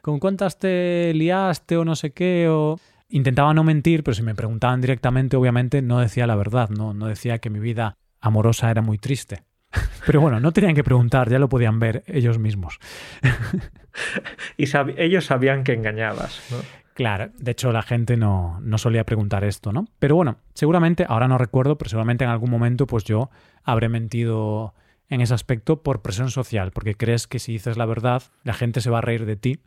[0.00, 2.48] ¿Con cuántas te liaste o no sé qué?
[2.48, 2.78] O...
[3.10, 6.94] Intentaba no mentir, pero si me preguntaban directamente, obviamente no decía la verdad, ¿no?
[6.94, 9.44] No decía que mi vida amorosa era muy triste.
[10.06, 12.78] Pero bueno, no tenían que preguntar, ya lo podían ver ellos mismos.
[14.56, 14.64] y
[14.96, 16.56] ellos sabían que engañabas, ¿no?
[16.98, 19.86] Claro, de hecho la gente no, no, solía preguntar esto, ¿no?
[20.00, 23.30] Pero bueno, seguramente, ahora no recuerdo, pero seguramente en algún momento pues yo
[23.62, 24.74] habré mentido
[25.08, 28.80] en ese aspecto por presión social, porque crees que si dices la verdad, la gente
[28.80, 29.60] se va a reír de ti.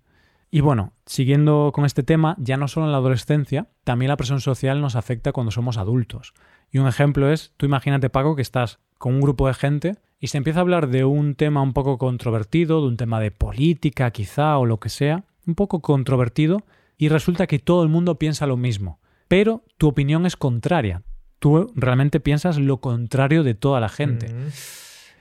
[0.50, 4.41] Y bueno, siguiendo con este tema, ya no solo en la adolescencia, también la presión
[4.41, 6.34] social nos afecta cuando somos adultos.
[6.70, 10.28] Y un ejemplo es, tú imagínate, Paco, que estás con un grupo de gente y
[10.28, 14.12] se empieza a hablar de un tema un poco controvertido, de un tema de política
[14.12, 16.65] quizá o lo que sea, un poco controvertido,
[17.02, 21.02] y resulta que todo el mundo piensa lo mismo, pero tu opinión es contraria.
[21.40, 24.32] Tú realmente piensas lo contrario de toda la gente.
[24.32, 24.50] Mm.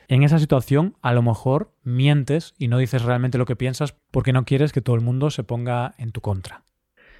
[0.08, 4.34] En esa situación, a lo mejor mientes y no dices realmente lo que piensas porque
[4.34, 6.64] no quieres que todo el mundo se ponga en tu contra.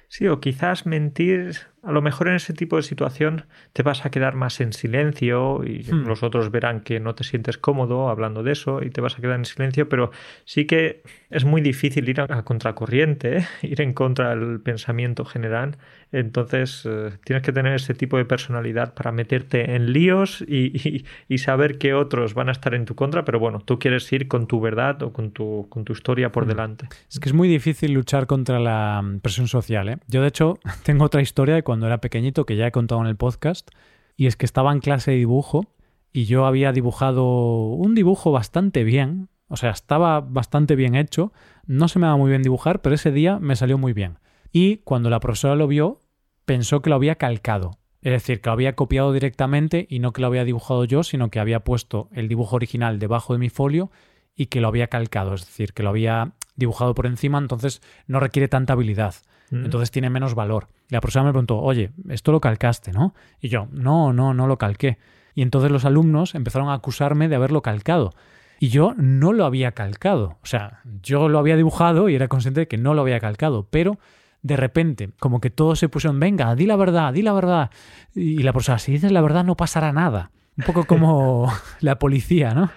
[0.09, 4.11] Sí, o quizás mentir a lo mejor en ese tipo de situación te vas a
[4.11, 6.05] quedar más en silencio y hmm.
[6.05, 9.21] los otros verán que no te sientes cómodo hablando de eso y te vas a
[9.21, 10.11] quedar en silencio, pero
[10.45, 13.47] sí que es muy difícil ir a contracorriente, ¿eh?
[13.63, 15.77] ir en contra del pensamiento general.
[16.11, 21.05] Entonces eh, tienes que tener ese tipo de personalidad para meterte en líos y,
[21.37, 24.45] saber que otros van a estar en tu contra, pero bueno, tú quieres ir con
[24.45, 26.49] tu verdad o con tu, con tu historia por hmm.
[26.49, 26.87] delante.
[27.09, 29.89] Es que es muy difícil luchar contra la presión social.
[29.89, 29.97] ¿eh?
[30.07, 33.07] Yo de hecho tengo otra historia de cuando era pequeñito, que ya he contado en
[33.07, 33.71] el podcast,
[34.17, 35.73] y es que estaba en clase de dibujo
[36.11, 41.31] y yo había dibujado un dibujo bastante bien, o sea, estaba bastante bien hecho,
[41.65, 44.19] no se me daba muy bien dibujar, pero ese día me salió muy bien.
[44.51, 46.01] Y cuando la profesora lo vio,
[46.43, 50.19] pensó que lo había calcado, es decir, que lo había copiado directamente y no que
[50.19, 53.91] lo había dibujado yo, sino que había puesto el dibujo original debajo de mi folio
[54.35, 58.19] y que lo había calcado, es decir, que lo había dibujado por encima, entonces no
[58.19, 59.15] requiere tanta habilidad.
[59.51, 59.63] Mm.
[59.63, 60.67] Entonces tiene menos valor.
[60.91, 63.15] La profesora me preguntó, oye, esto lo calcaste, ¿no?
[63.39, 64.97] Y yo, no, no, no lo calqué.
[65.33, 68.13] Y entonces los alumnos empezaron a acusarme de haberlo calcado.
[68.59, 70.37] Y yo no lo había calcado.
[70.43, 73.67] O sea, yo lo había dibujado y era consciente de que no lo había calcado.
[73.71, 73.99] Pero
[74.41, 77.71] de repente, como que todos se pusieron, venga, di la verdad, di la verdad.
[78.13, 80.31] Y la profesora, si dices la verdad no pasará nada.
[80.61, 82.69] Un poco como la policía, ¿no?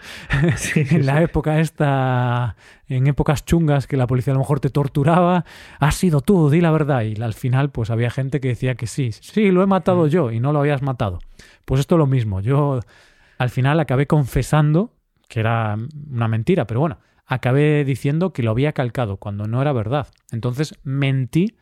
[0.57, 1.25] Sí, sí, en la sí.
[1.25, 2.57] época esta,
[2.88, 5.44] en épocas chungas que la policía a lo mejor te torturaba,
[5.81, 7.03] has sido tú, di la verdad.
[7.03, 10.33] Y al final, pues había gente que decía que sí, sí, lo he matado yo
[10.33, 11.18] y no lo habías matado.
[11.66, 12.40] Pues esto es lo mismo.
[12.40, 12.81] Yo
[13.37, 14.94] al final acabé confesando
[15.29, 15.77] que era
[16.11, 20.07] una mentira, pero bueno, acabé diciendo que lo había calcado cuando no era verdad.
[20.33, 21.59] Entonces mentí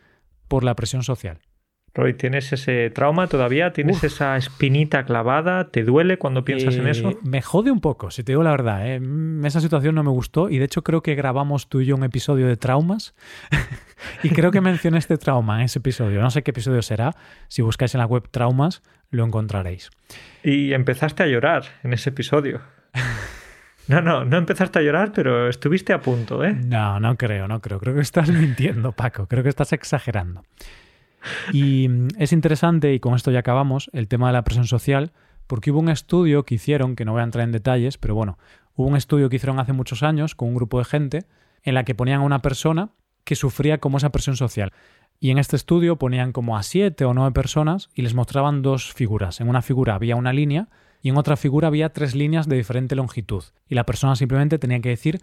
[0.47, 1.41] por la presión social.
[1.95, 3.75] Roy, ¿tienes ese trauma todavía?
[3.75, 4.05] ¿Tienes Uf.
[4.05, 5.69] esa espinita clavada?
[5.71, 7.19] ¿Te duele cuando piensas en Eh, eso?
[7.23, 8.87] Me jode un poco, si te digo la verdad.
[8.89, 8.99] ¿eh?
[8.99, 11.95] Mm, Esa situación no me gustó y de hecho creo que grabamos tú y yo
[11.95, 13.15] un episodio de traumas
[14.23, 16.23] y creo que mencioné este trauma en ese episodio.
[16.23, 17.15] No sé qué episodio será.
[17.49, 19.91] Si buscáis en la web traumas lo encontraréis.
[20.43, 22.63] Y empezaste a llorar en ese episodio.
[23.89, 26.55] No, no, no empezaste a llorar, pero estuviste a punto, ¿eh?
[26.55, 27.79] No, no creo, no creo.
[27.81, 29.27] Creo que estás mintiendo, Paco.
[29.27, 30.43] Creo que estás exagerando.
[31.53, 35.13] Y mm, es interesante, y con esto ya acabamos, el tema de la presión social,
[35.47, 38.39] porque hubo un estudio que hicieron, que no voy a entrar en detalles, pero bueno,
[38.75, 41.27] hubo un estudio que hicieron hace muchos años con un grupo de gente
[41.63, 42.91] en la que ponían a una persona
[43.25, 44.73] que sufría como esa presión social.
[45.21, 48.93] Y en este estudio ponían como a siete o nueve personas y les mostraban dos
[48.93, 49.41] figuras.
[49.41, 50.69] En una figura había una línea
[51.01, 53.45] y en otra figura había tres líneas de diferente longitud.
[53.69, 55.21] Y la persona simplemente tenía que decir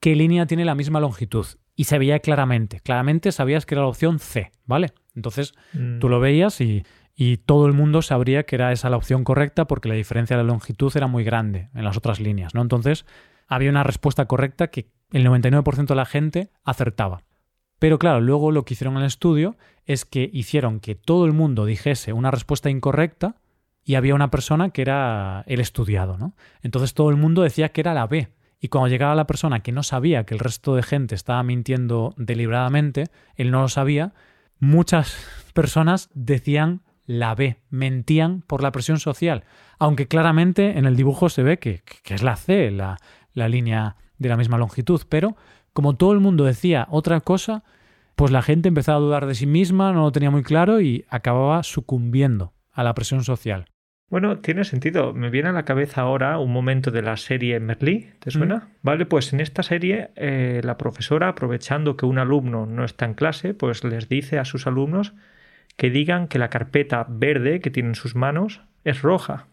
[0.00, 1.46] qué línea tiene la misma longitud.
[1.76, 2.80] Y se veía claramente.
[2.80, 4.92] Claramente sabías que era la opción C, ¿vale?
[5.14, 5.98] Entonces Mm.
[5.98, 6.84] tú lo veías y,
[7.14, 10.42] y todo el mundo sabría que era esa la opción correcta porque la diferencia de
[10.42, 12.62] la longitud era muy grande en las otras líneas, ¿no?
[12.62, 13.06] Entonces
[13.46, 17.22] había una respuesta correcta que el 99% de la gente acertaba.
[17.78, 21.32] Pero claro, luego lo que hicieron en el estudio es que hicieron que todo el
[21.32, 23.36] mundo dijese una respuesta incorrecta
[23.84, 26.34] y había una persona que era el estudiado, ¿no?
[26.62, 28.28] Entonces todo el mundo decía que era la B.
[28.60, 32.14] Y cuando llegaba la persona que no sabía que el resto de gente estaba mintiendo
[32.16, 33.04] deliberadamente,
[33.36, 34.12] él no lo sabía,
[34.58, 35.16] muchas
[35.54, 39.44] personas decían la B, mentían por la presión social,
[39.78, 42.98] aunque claramente en el dibujo se ve que, es la C, la
[43.48, 45.34] línea de la misma longitud, pero
[45.72, 47.64] como todo el mundo decía otra cosa,
[48.14, 51.06] pues la gente empezaba a dudar de sí misma, no lo tenía muy claro y
[51.08, 53.64] acababa sucumbiendo a la presión social.
[54.10, 55.14] Bueno, tiene sentido.
[55.14, 58.68] Me viene a la cabeza ahora un momento de la serie Merlí, ¿te suena?
[58.82, 63.14] Vale, pues en esta serie eh, la profesora, aprovechando que un alumno no está en
[63.14, 65.14] clase, pues les dice a sus alumnos
[65.76, 69.46] que digan que la carpeta verde que tienen en sus manos es roja.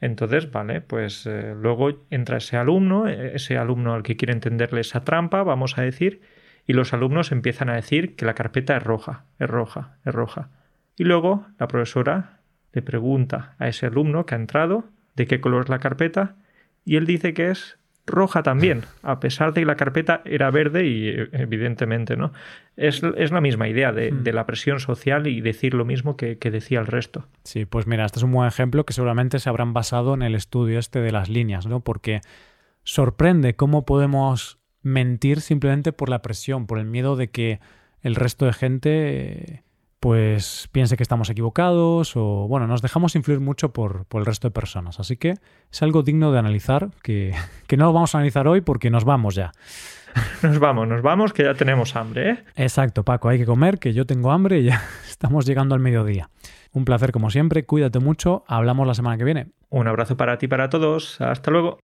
[0.00, 4.80] Entonces, vale, pues eh, luego entra ese alumno, eh, ese alumno al que quiere entenderle
[4.80, 6.20] esa trampa, vamos a decir,
[6.66, 10.48] y los alumnos empiezan a decir que la carpeta es roja, es roja, es roja.
[10.96, 12.39] Y luego la profesora
[12.72, 14.84] le pregunta a ese alumno que ha entrado
[15.16, 16.36] de qué color es la carpeta
[16.84, 20.86] y él dice que es roja también, a pesar de que la carpeta era verde
[20.86, 22.32] y eh, evidentemente, ¿no?
[22.76, 24.22] Es, es la misma idea de, Hmm.
[24.22, 27.26] de la presión social y decir lo mismo que, que decía el resto.
[27.44, 30.34] Sí, pues mira, este es un buen ejemplo que seguramente se habrán basado en el
[30.34, 31.80] estudio este de las líneas, ¿no?
[31.80, 32.20] Porque
[32.82, 37.60] sorprende cómo podemos mentir simplemente por la presión, por el miedo de que
[38.00, 39.62] el resto de gente
[40.00, 44.48] pues piense que estamos equivocados o bueno, nos dejamos influir mucho por, por el resto
[44.48, 44.98] de personas.
[44.98, 45.34] Así que
[45.70, 47.34] es algo digno de analizar que,
[47.66, 49.52] que no lo vamos a analizar hoy porque nos vamos ya.
[50.42, 52.44] Nos vamos, nos vamos, que ya tenemos hambre, ¿eh?
[52.56, 56.30] Exacto, Paco, hay que comer, que yo tengo hambre y ya estamos llegando al mediodía.
[56.72, 59.52] Un placer como siempre, cuídate mucho, hablamos la semana que viene.
[59.68, 61.78] Un abrazo para ti y para todos, hasta luego.